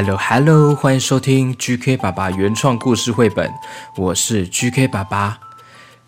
[0.00, 3.52] Hello Hello，欢迎收听 GK 爸爸原创故事绘本，
[3.96, 5.36] 我是 GK 爸爸。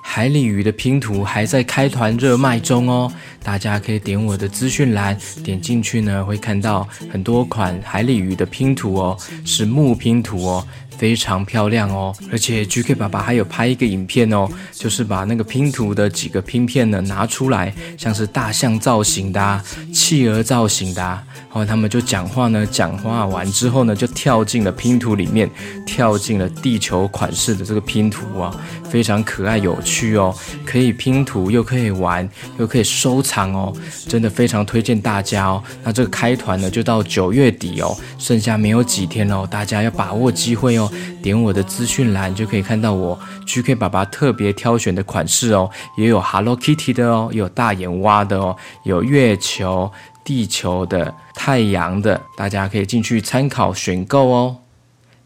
[0.01, 10.67] 海鲤鱼的拼图还在开团热卖中哦，大家可以点我的资讯栏，点进去呢会看到很多款海鲤鱼的拼图哦，是木拼图哦，
[10.97, 12.15] 非常漂亮哦。
[12.31, 25.51] 而且 GK 爸爸还有拍一个影片哦，就是把那个拼图的几个拼片呢拿出来，像是大象造型的、啊、企鹅造型的、啊，然后他们就讲话呢，讲话完之后呢，就跳进了拼图里面，
[25.85, 28.55] 跳进了地球款式的这个拼图啊，
[28.89, 30.33] 非常可爱有趣哦，
[30.65, 33.73] 可以拼图又可以玩，又可以收藏哦，
[34.07, 35.61] 真的非常推荐大家哦。
[35.83, 40.89] 那这个开团呢，就到九月底哦，剩下没有几天哦，大家要把握机会哦，
[41.21, 49.91] 点我的资讯栏就可以看到我 GK 爸爸特别挑选的款式哦，也有 Hello Kitty 的哦，有大眼蛙的哦，有月球。
[50.25, 54.59] 地球的、太阳的，大家可以进去参考选购哦。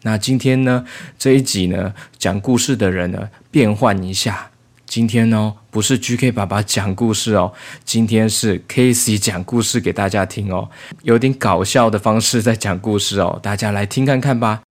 [0.03, 0.85] 那今天呢，
[1.19, 4.51] 这一集呢，讲故事的人呢，变换一下。
[4.87, 7.53] 今天呢，不是 GK 爸爸讲故事哦，
[7.85, 10.71] 今天是 Casey 讲故事给大家听哦，
[11.03, 14.63] 有点搞笑的方式在讲故事哦，大家来听看看吧。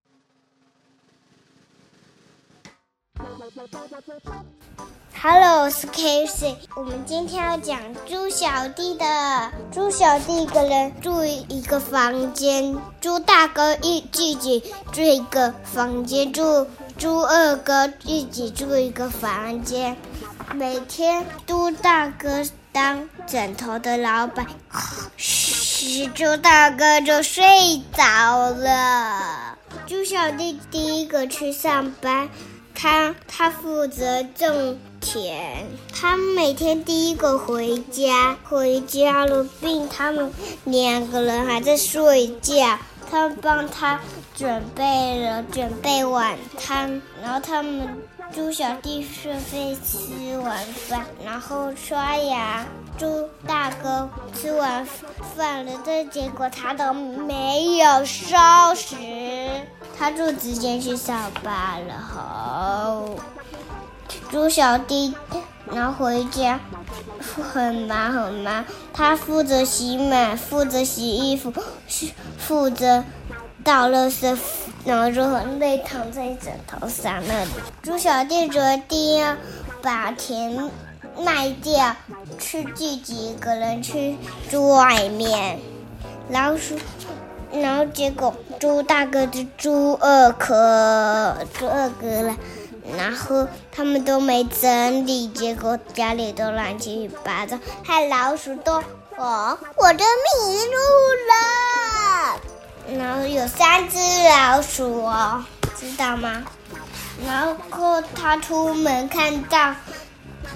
[5.24, 6.56] Hello，我是 Casey。
[6.74, 7.78] 我们今天要讲
[8.08, 9.52] 猪小弟的。
[9.70, 16.66] 猪小弟一个人住一个房间，猪大哥一自己住一个房间，住
[16.98, 19.96] 猪二哥自己住一个房间。
[20.54, 24.44] 每天猪大哥当枕头的老板，
[25.16, 29.56] 嘘，猪大哥就睡着了。
[29.86, 32.28] 猪小弟第一个去上班。
[32.74, 40.32] 他他负责种田，他们每天第一个回家，回家了，并他们
[40.64, 42.78] 两个人还在睡觉。
[43.10, 44.00] 他们帮他
[44.34, 48.02] 准备了准备晚餐，然后他们
[48.34, 52.64] 猪小弟顺便吃完饭，然后刷牙。
[52.98, 54.86] 猪大哥吃完
[55.36, 58.36] 饭了，但结果他都没有收
[58.76, 58.96] 拾。
[59.98, 61.94] 他就直接去上班了。
[61.98, 63.16] 后，
[64.32, 65.14] 猪小弟
[65.66, 66.58] 拿回家
[67.20, 71.52] 很忙很忙，他负责洗碗，负责洗衣服，
[72.38, 73.04] 负责
[73.62, 74.34] 倒垃圾，
[74.86, 77.50] 然后就很累，躺在枕头上那里。
[77.82, 79.36] 猪小弟决定要
[79.82, 80.70] 把田
[81.22, 81.94] 卖掉，
[82.38, 84.16] 去自己一个人去
[84.50, 85.58] 住外面。
[86.30, 86.78] 老鼠。
[87.52, 92.34] 然后结果猪大哥的猪二哥，猪二哥了，
[92.96, 98.82] 然后他们都没整理，结果家里都乱七八糟，害老鼠都
[99.16, 100.76] 哦，我都迷路
[101.28, 102.98] 了。
[102.98, 103.98] 然后有三只
[104.28, 105.44] 老鼠哦，
[105.76, 106.44] 知道吗？
[107.26, 109.74] 然后他出门看到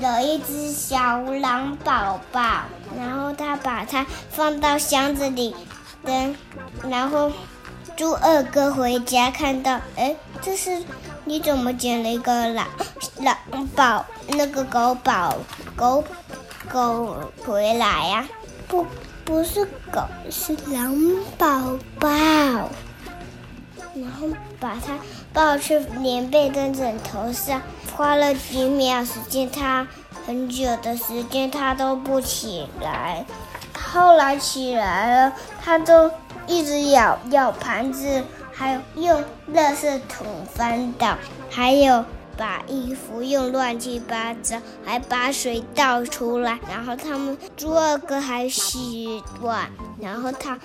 [0.01, 2.63] 有一只小狼宝宝，
[2.99, 5.55] 然后他把它放到箱子里。
[6.05, 6.37] 灯，
[6.89, 7.33] 然后
[7.97, 10.85] 猪二哥回家看到，哎，这是
[11.29, 12.69] 你怎么捡了一个狼
[13.19, 15.37] 狼宝那个狗宝
[15.75, 16.05] 狗
[16.69, 18.29] 狗回来呀、
[18.69, 18.87] 不，
[19.25, 20.97] 不是狗，是狼
[21.37, 22.09] 宝宝。
[23.99, 24.29] 然后
[24.61, 24.99] 把它
[25.33, 27.61] 抱去棉被跟枕头上，
[27.97, 29.89] 花了几秒时间，它
[30.27, 33.27] 很久的时间它都不起来。
[33.75, 35.33] 后来起来了，
[35.65, 36.11] 它都
[36.47, 38.23] 一直咬咬盘子，
[38.57, 39.23] 还有用
[39.53, 41.19] 垃圾桶翻倒，
[41.51, 42.03] 还有
[42.39, 46.59] 把衣服用乱七八糟，还把水倒出来。
[46.67, 49.71] 然后他们猪二哥还洗碗，
[50.01, 50.59] 然后他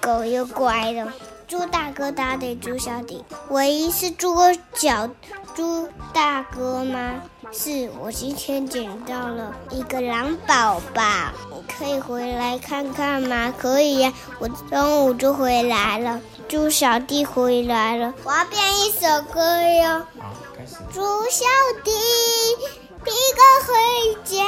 [0.00, 1.12] 狗又乖了。
[1.48, 4.34] 猪大哥打给猪小弟，唯一是猪
[4.72, 5.10] 脚
[5.54, 7.14] 猪大哥吗？
[7.56, 11.02] 是我今天捡到了一个狼宝宝，
[11.52, 13.54] 你可以回来看看吗？
[13.56, 16.20] 可以呀，我中午就回来了。
[16.48, 20.00] 猪小弟回来了，我要编一首歌哟。
[20.18, 20.74] 好，开始。
[20.92, 21.46] 猪小
[21.84, 21.92] 弟，
[23.04, 23.72] 第一个回
[24.24, 24.42] 家。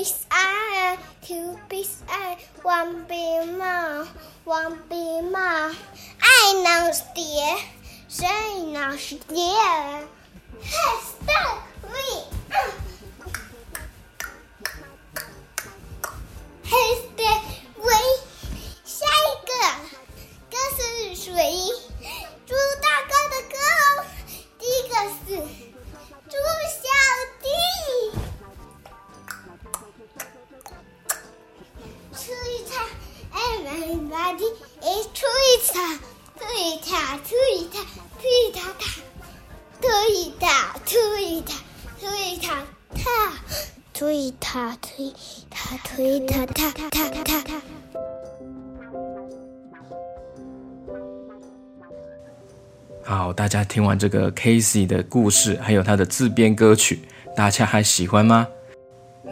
[0.00, 4.08] To be I, to be I, one be more,
[4.44, 5.74] one be more，
[6.18, 7.58] 爱闹是蝶，
[8.08, 8.26] 谁
[8.72, 9.36] 闹是蝶
[10.64, 12.24] ？Hey, stop me!
[16.64, 16.70] 黑
[17.18, 17.22] 的
[17.76, 17.92] 喂，
[18.86, 19.52] 下一个
[20.50, 21.30] 歌是谁？
[22.46, 23.54] 猪大哥的歌，
[24.58, 24.94] 第一个
[25.26, 25.36] 是
[26.30, 26.32] 猪
[26.70, 26.88] 小
[27.42, 27.44] 弟。
[33.40, 34.48] ，everybody
[34.82, 35.26] is 吹
[35.72, 35.98] 它，
[36.38, 36.44] 吹
[36.84, 37.30] 它，吹
[37.72, 37.74] 它，
[38.20, 38.22] 吹
[38.52, 38.82] 它它，
[39.80, 39.88] 推
[40.38, 40.46] 它，
[40.84, 41.54] 推它，
[42.00, 42.64] 推它
[42.94, 43.00] 它。
[43.92, 45.12] 推他，推
[45.50, 47.60] 他，推他，他他他他。
[53.04, 57.00] 好，大家听完这个 Casey 的故事，还有他的自编歌曲，
[57.36, 58.48] 大家还喜欢吗？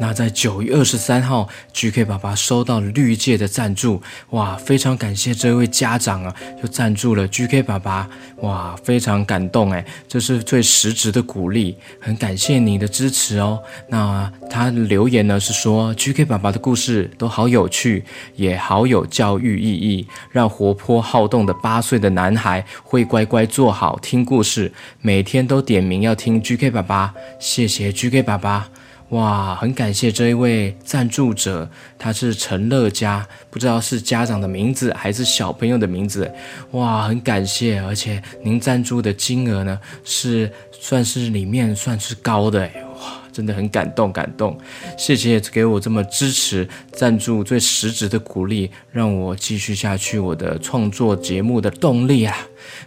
[0.00, 4.00] 那在九月二十三号，GK 爸爸收到了绿界的赞助，
[4.30, 13.60] 哇，非常感谢这位家长啊，就赞助了 GK 爸爸，哇，非常感动哎，这是最实质的鼓励，很感谢你的支持哦。
[13.88, 18.04] 那他留言呢是说，GK 爸爸的故事都好有趣，
[18.36, 28.68] 也好有教育意义，让活泼好动的八岁的男孩会乖乖坐好听故事，每天都点名要听 GK 爸爸，谢谢 GK 爸爸。
[29.10, 31.68] 哇，很感谢这一位赞助者，
[31.98, 36.30] 他是陈乐嘉，不知道是家长的名字还是小朋友的名字。
[36.72, 42.60] 哇，很感谢，而且您赞助的金额呢，是算是里面算是高的，
[43.00, 44.58] 哇，真的很感动，感动。
[44.98, 52.36] 谢谢给我这么支持赞助，最实质的鼓励，让我继续下去我的创作节目的动力啊！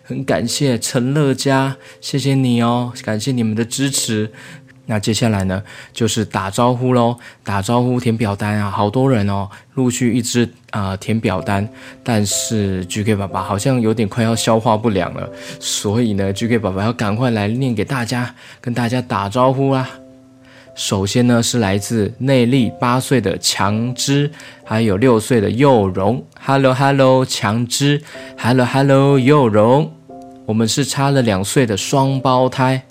[0.04, 4.32] 很感谢陈乐嘉，谢谢你哦，感谢你们的支持。
[4.92, 7.16] 那接下来呢，就是打招呼喽，
[7.46, 11.66] 打招呼填表单啊，好多人哦，陆续一直啊填表单，
[12.04, 15.30] 但是 GK 爸爸好像有点快要消化不良了，
[15.62, 19.88] 所以呢，GK 爸爸要赶快来念给大家，跟大家打招呼啦。
[20.76, 24.30] 首先呢，是来自内力八岁的强之，
[24.66, 28.02] 还有六岁的幼荣，Hello Hello，强之
[28.38, 29.90] ，Hello Hello，幼荣，
[30.46, 32.84] 我们是差了两岁的双胞胎，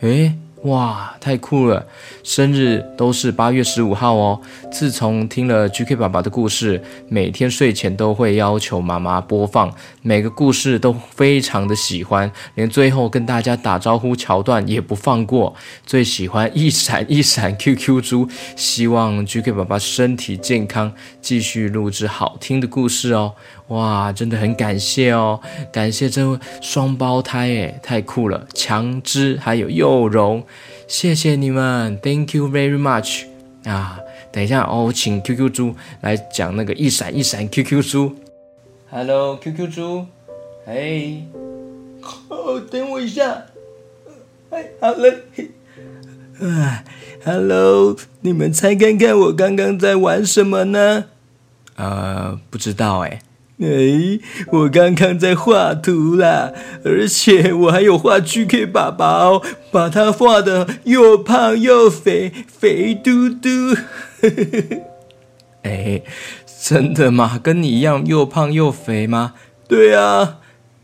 [0.00, 0.32] 诶。
[0.64, 1.86] 哇，太酷了！
[2.22, 4.40] 生日都是八月十五号哦。
[4.72, 15.54] 自从听了 GK 爸爸的故事，每天睡前都会要求妈妈播放，每个故事都非常的喜欢，连最后跟大家打招呼桥段也不放过。
[15.84, 20.90] 最喜欢一闪 一闪 QQ 猪，希望 GK 爸爸身体健康，
[21.20, 23.34] 继续录制好听的故事哦。
[23.68, 25.40] 哇，真的很感谢哦，
[25.72, 28.46] 感谢这位双胞胎诶，太酷了！
[28.52, 30.44] 强之还有幼荣，
[30.86, 33.24] 谢谢你们，Thank you very much
[33.64, 33.98] 啊！
[34.30, 38.14] 等一下哦，请 QQ 猪来讲那个一闪一闪 QQ 猪
[38.90, 40.06] ，Hello QQ 猪，
[40.66, 41.22] 哎，
[42.28, 43.44] 哦，等我一下，
[44.50, 45.14] 哎，好了，
[46.46, 46.84] 啊
[47.24, 51.06] ，Hello，你们猜看看我刚刚在玩什么呢？
[51.76, 53.20] 呃，不知道哎。
[53.60, 54.18] 哎，
[54.50, 56.52] 我刚刚在画图啦，
[56.84, 63.48] 而且我还有画 GK 爸爸哦，把他画的又胖又肥，肥嘟嘟。
[65.62, 66.02] 哎，
[66.62, 67.38] 真的吗？
[67.42, 69.34] 跟你一样又胖又肥吗？
[69.68, 70.38] 对啊。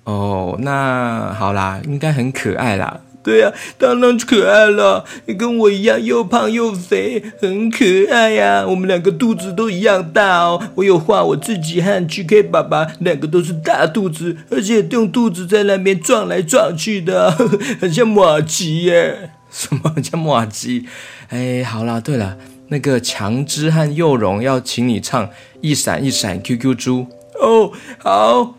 [0.05, 3.01] 哦，那好啦，应该很可爱啦。
[3.23, 5.05] 对呀，当然可爱了。
[5.27, 8.65] 你跟我一样又胖又肥，很可爱呀。
[8.67, 10.63] 我们两个肚子都一样大哦。
[10.77, 17.31] 我有画我自己和 GK 爸爸两个都是大肚子，而且用肚子在那边撞来撞去的，
[17.79, 19.33] 很像马吉耶。
[19.51, 20.87] 什么叫马吉？
[21.29, 25.27] 哎，好啦，对了，那个强之和佑荣要请你唱
[25.61, 27.07] 《一闪一闪 QQ 猪》
[27.39, 28.55] 哦，好。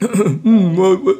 [0.44, 1.14] 嗯，我我。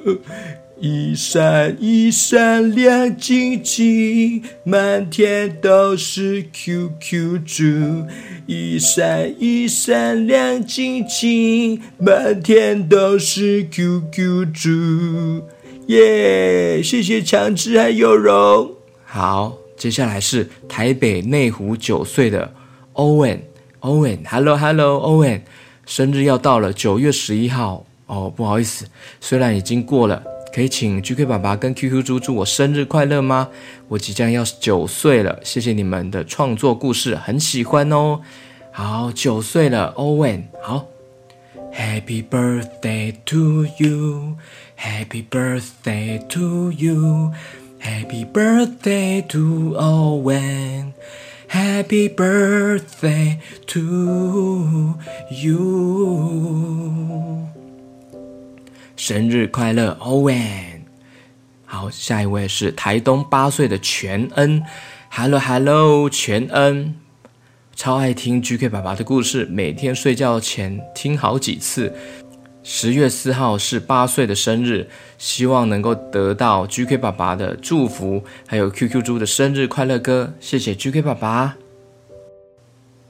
[0.86, 8.06] 一闪一闪亮晶晶，满天都是 QQ 猪。
[8.44, 15.42] 一闪一闪亮晶晶，满天都是 QQ 猪。
[15.86, 16.82] 耶！
[16.82, 18.70] 谢谢强子还有容。
[19.06, 22.52] 好，接下来是台北内湖九岁的
[22.92, 23.38] Owen。
[23.80, 25.40] Owen，Hello Hello，Owen，
[25.86, 27.86] 生日要到了，九月十一号。
[28.06, 28.84] 哦，不好意思，
[29.18, 30.22] 虽然已经过了。
[30.54, 33.48] 可以请 GK 爸爸跟 QQ 猪祝我生日快乐吗？
[33.88, 38.20] 我即将要九岁了，谢谢你们的创作故事，很喜欢哦。
[38.70, 40.86] 好，九岁了，Owen，好
[41.72, 50.94] ，Happy birthday to you，Happy birthday to you，Happy birthday to Owen，Happy
[52.08, 54.94] birthday to
[55.30, 56.44] you。
[58.96, 60.82] 生日快乐，Owen！
[61.64, 64.62] 好，下一位是台东八岁的全恩
[65.10, 66.94] ，Hello Hello，全恩，
[67.74, 71.92] 超爱听 GK 爸爸的故事，每天睡觉前听好几次。
[72.62, 81.56] 十月四号是八岁的生日，希望能够得到 GK 爸爸的祝福，还有 QQ 猪的生日快乐歌，谢谢 GK 爸爸。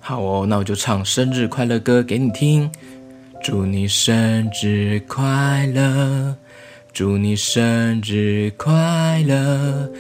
[0.00, 2.72] 好哦，那我就唱生日快乐歌给你听。
[3.44, 6.34] 祝你生日快乐！
[6.94, 9.92] 祝你生日快乐！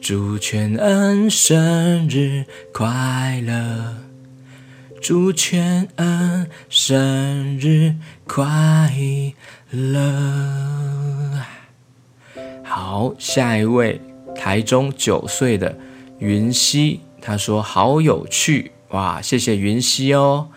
[0.00, 3.96] 祝全恩生日快乐！
[5.00, 8.44] 祝全恩生日快
[9.72, 11.42] 乐！
[12.62, 14.00] 好，下一位，
[14.32, 15.76] 台中九岁的
[16.20, 19.20] 云溪，他说好有趣哇！
[19.20, 20.50] 谢谢云溪哦。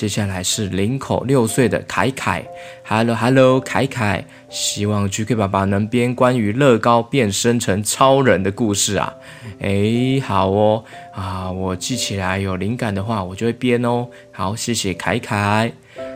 [0.00, 2.42] 接下来是林口六岁的凯凯
[2.86, 9.12] ，Hello Hello，凯凯，希望 GK 爸爸能编关于乐高变身成超人的故事啊！
[9.60, 14.08] 哎，好哦，啊，我记起来有灵感的话，我就会编哦。
[14.32, 15.70] 好，谢谢凯凯。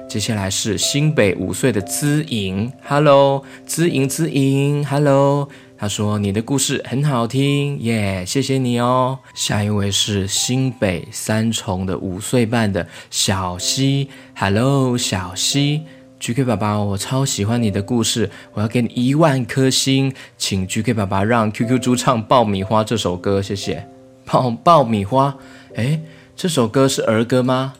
[0.08, 5.50] 接下来是新北五岁的资颖，Hello，资颖资颖，Hello。
[5.76, 15.82] 他说：“你的故事很好听，耶，谢谢你哦。”下一位是新北三重的五岁半的小溪，Hello，小溪
[16.20, 23.86] ，GK 爸爸，我超喜欢你的故事，我要给你一万颗星，请 GK 爸爸让 QQ 猪唱《爆米花》这首歌，谢谢。
[24.24, 25.36] 爆爆米花，
[25.74, 26.00] 哎，
[26.36, 27.74] 这首歌是儿歌吗？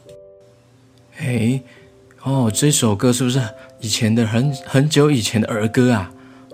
[1.17, 1.61] 哎，
[2.23, 3.41] 哦，这首歌是不是
[3.79, 6.11] 以前的很很久以前的儿歌啊？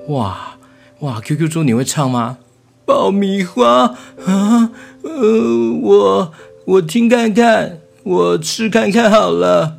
[0.08, 0.58] 哇！
[1.02, 2.38] 哇，QQ 猪你会唱吗？
[2.86, 4.72] 爆米花啊，
[5.04, 6.32] 呃，我
[6.66, 9.78] 我听看看，我吃看看好了。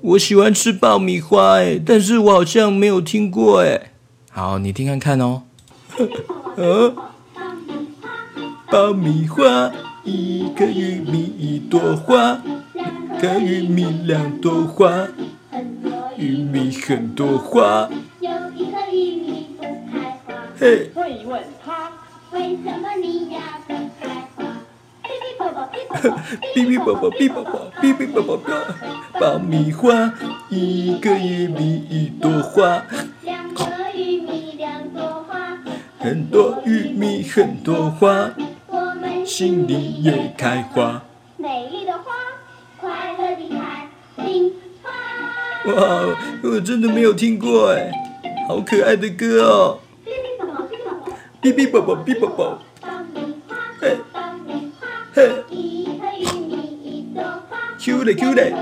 [0.00, 3.92] 我喜欢吃爆米花哎，但是我好像没有听过哎。
[4.30, 5.42] 好，你听看看哦。
[6.56, 6.92] 呃，
[8.70, 9.70] 爆米花，
[10.02, 12.40] 一个玉米一朵花，
[12.72, 15.06] 两个玉米两朵花，
[16.16, 17.88] 玉米很多花。
[20.64, 21.92] 会问他
[22.32, 24.44] 为什么你呀不开花？
[25.04, 25.68] 哔哔啵啵
[27.12, 28.40] 哔啵啵哔哔啵啵哔啵啵
[29.20, 30.14] 爆米花，
[30.48, 32.82] 一个玉米一朵花，
[33.22, 35.58] 两个玉米两朵花，
[35.98, 38.30] 很多玉米很多花，
[38.68, 41.02] 我们心里也开花。
[41.36, 42.04] 美丽的花，
[42.80, 44.90] 快乐的开心花。
[45.74, 47.92] 哇，我真的没有听过哎，
[48.48, 49.80] 好可爱的歌哦。
[51.44, 52.58] 哔哔啵啵哔啵啵，
[53.78, 53.98] 嘿，
[55.12, 55.44] 嘿
[57.78, 58.54] ，Q 嘞 Q 嘞，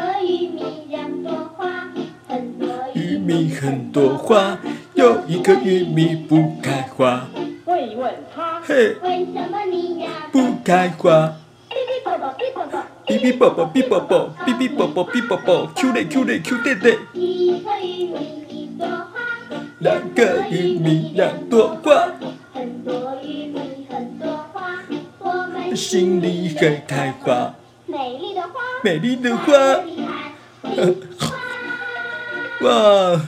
[2.93, 4.59] 玉米很多花，
[4.95, 7.29] 有一颗玉米不开花。
[7.65, 11.33] 会问他，嘿，为什么你呀不开花？
[11.71, 12.35] 哔哔啵啵
[13.73, 16.99] 哔啵啵，哔哔啵啵哔啵啵，Q 嘞 Q 嘞 Q 对对。
[17.13, 19.21] 一颗玉米一朵花，
[19.79, 22.12] 两个玉米两朵花。
[26.63, 27.55] 心里很开花，
[27.87, 29.53] 美丽的花，美丽的花，
[32.63, 33.21] 哇！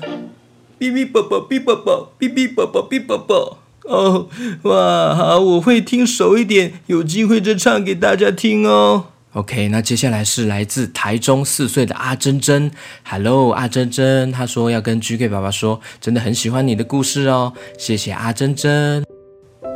[0.78, 4.28] 哔哔啵啵哔啵啵，哔哔啵啵哔啵啵，哦，
[4.62, 9.06] 哇，好，我会听熟一点，有机会再唱给大家听哦。
[9.32, 12.70] OK，那接下来是来自台中四岁的阿珍珍
[13.02, 19.04] ，Hello，阿珍珍，她说要跟 GK 爸爸说，真的很喜欢你的故事哦，谢谢阿珍珍。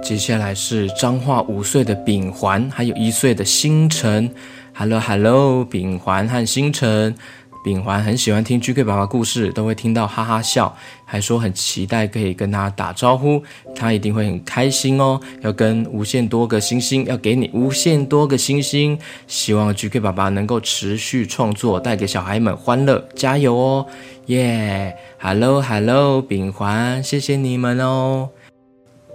[0.02, 4.30] 接下来是彰化五岁的丙环，还有一岁的星辰。
[4.72, 7.14] Hello，Hello，丙环和星辰，
[7.62, 10.74] 丙环很喜欢听 GK 爸爸故事，都会听到哈哈笑，
[11.04, 13.42] 还说很期待可以跟他打招呼，
[13.74, 15.20] 他一定会很开心哦。
[15.42, 18.98] 要跟无限多个星星，要给你无限多个星星。
[19.26, 23.86] 希望 GK 爸爸能够持续创作，带给小孩们欢乐，加油哦！
[24.26, 28.30] 耶，Hello Hello，丙环，谢谢你们哦。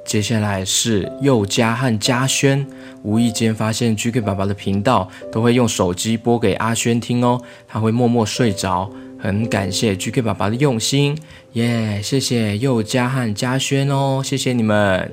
[0.06, 2.66] 接下来是佑嘉和嘉轩，
[3.02, 11.18] 无意间发现 GK 爸爸的频道，都会用手机播给阿轩听哦，他会默默睡着，很感谢 GK 爸爸的用心，
[11.54, 12.00] 耶！
[12.04, 15.12] 谢谢佑嘉和嘉轩哦，谢谢你们。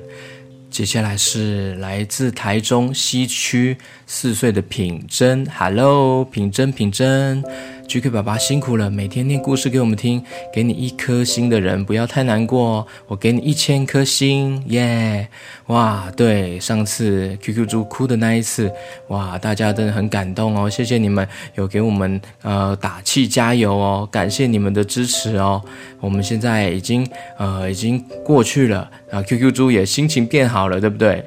[0.69, 3.75] 接下来是来自台中西区
[4.07, 7.43] 四岁的品珍，Hello，品珍，品珍
[7.91, 15.27] ，GK 爸爸辛苦了，每天念故事给我们听，给你一颗心的人不要太难过哦，我给你一千颗心，耶！
[15.67, 18.71] 哇，对，上次 QQ 猪哭的那一次，
[19.09, 25.61] 哇，大家真的很感动哦，谢谢你们有给我们呃打气加油哦，感谢你们的支持哦，
[25.99, 27.05] 我们现在已经
[27.37, 31.25] 呃已经过去了，啊，QQ 猪也心情变好了，对不对？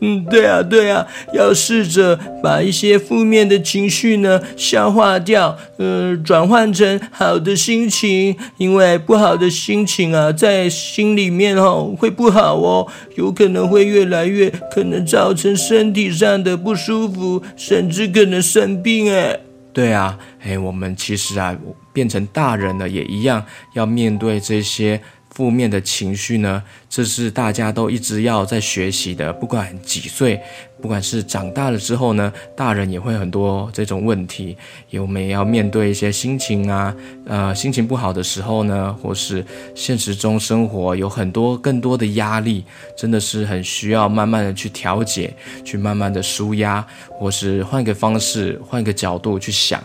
[0.00, 8.36] 嗯，对啊，对啊，要试着把一些负面的情绪呢消化掉，呃，转换成好的心情。
[8.58, 12.86] 因为不好的心情啊，在心里面哦会不好哦，
[13.16, 19.12] 有可能会越来越可能造成身体上的不舒服，甚至可能生病。
[19.12, 19.38] 哎，
[19.72, 21.56] 对啊，哎，我们其实啊
[21.92, 25.00] 变成大人了也一样，要面对这些。
[25.34, 29.32] 负面的情绪呢，这是大家都一直要在学习的。
[29.32, 30.38] 不管几岁，
[30.80, 34.56] 不管是长大了之后呢，大人也会很多这种问题，
[34.92, 36.94] 我们也要面对一些心情啊，
[37.26, 39.42] 呃，心情不好的时候呢，或是
[39.74, 45.34] 现实中生活有很多更多的压力，真的是很需要慢慢的去调节，
[45.64, 49.82] 去慢慢的舒压，或是换个方式，换个角度去想。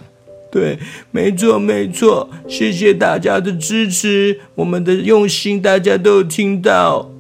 [0.49, 0.79] 对，
[1.11, 7.11] 没错，没错，谢谢大家的支持，我们的用心大家都有听到。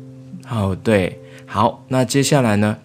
[0.49, 2.77] 哦，对，好，那接下来呢？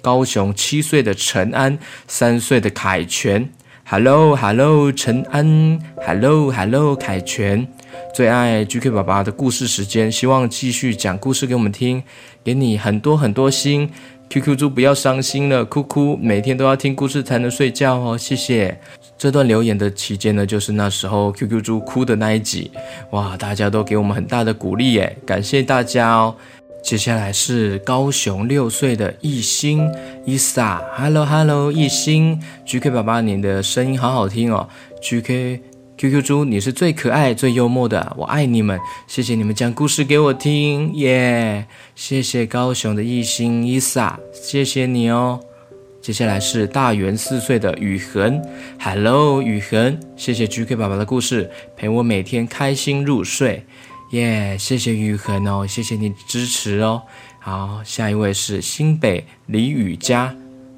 [0.00, 3.48] 高雄七岁的陈安，三岁的凯旋
[3.86, 7.66] ，Hello，Hello，陈安，Hello，Hello，凯旋，
[8.14, 12.02] 最爱 GK 爸爸的故事时间，希望继续讲故事给我们听，
[12.44, 13.88] 给你很多很多心。
[14.34, 18.76] QQ 猪不要伤心了，哭哭，每天都要听故事才能睡觉哦，谢谢。
[19.16, 22.72] 这段留言的期间呢，就是那时候 QQ 猪哭的那一集，
[23.10, 26.34] 哇，大家都给我们很大的鼓励耶，感谢大家哦。
[26.82, 29.88] 接下来是高雄六岁的艺兴
[30.26, 34.68] 伊萨，Hello Hello，艺兴，GK 爸爸，你的声音好好听哦
[35.00, 35.73] ，GK。
[35.96, 38.78] QQ 猪，你是最可爱、最幽默的，我爱你们！
[39.06, 41.66] 谢谢你们讲故事给我听，耶！
[41.94, 45.38] 谢谢高雄的艺兴伊莎，谢谢你哦。
[46.02, 48.42] 接下来是大元四岁的雨恒
[48.80, 53.64] ，Hello，雨恒，谢谢 GK 爸爸的故事，陪我每天开心入睡，
[54.10, 54.56] 耶！
[54.58, 57.02] 谢谢雨恒哦，谢谢你支持哦。
[57.38, 60.34] 好，下一位是新北李雨佳。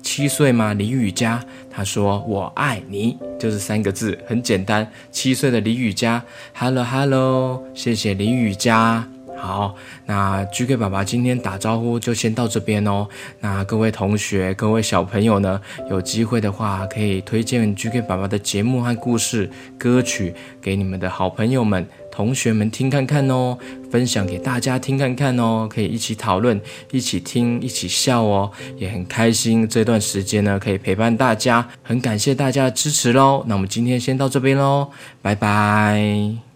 [0.07, 0.73] 七岁吗？
[0.73, 6.23] 李雨佳，他说：“我爱你，就是三个字，很简单。”七岁的李雨佳
[6.55, 9.05] ，Hello Hello，谢谢李雨佳。
[9.37, 9.75] 好，
[10.07, 13.09] 那 GK 爸爸今天打招呼就先到这边哦。
[13.41, 21.85] 那各位同学、各位小朋友呢，有机会的话可以推荐 GK 爸爸的节目和故事、歌曲给你们的好朋友们。
[22.17, 23.59] 同学们听看看哦，
[23.91, 26.59] 分享给大家听看看哦，可以一起讨论，
[26.91, 29.69] 一起听，一起笑哦，也很开心。
[29.69, 33.45] 这段时间呢，可以陪伴大家，很感谢大家的支持喽。
[33.47, 34.89] 那我们今天先到这边喽，
[35.21, 36.56] 拜拜。